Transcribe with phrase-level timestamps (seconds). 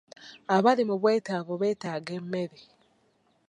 [0.55, 2.57] Abali mu bwetaavu beetaaga emmere.